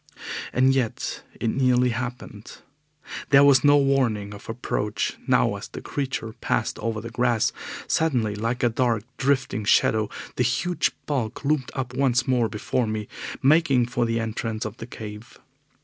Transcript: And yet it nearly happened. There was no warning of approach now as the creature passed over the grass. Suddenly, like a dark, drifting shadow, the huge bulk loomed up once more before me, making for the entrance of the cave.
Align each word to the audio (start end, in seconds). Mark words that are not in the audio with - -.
And 0.51 0.73
yet 0.73 1.21
it 1.39 1.49
nearly 1.51 1.89
happened. 1.89 2.57
There 3.29 3.43
was 3.43 3.63
no 3.63 3.77
warning 3.77 4.33
of 4.33 4.49
approach 4.49 5.15
now 5.27 5.53
as 5.57 5.67
the 5.67 5.79
creature 5.79 6.33
passed 6.41 6.79
over 6.79 6.99
the 7.01 7.11
grass. 7.11 7.51
Suddenly, 7.85 8.33
like 8.33 8.63
a 8.63 8.69
dark, 8.69 9.03
drifting 9.17 9.63
shadow, 9.63 10.09
the 10.37 10.43
huge 10.43 10.89
bulk 11.05 11.45
loomed 11.45 11.69
up 11.75 11.93
once 11.93 12.27
more 12.27 12.49
before 12.49 12.87
me, 12.87 13.07
making 13.43 13.85
for 13.85 14.05
the 14.07 14.19
entrance 14.19 14.65
of 14.65 14.77
the 14.77 14.87
cave. 14.87 15.37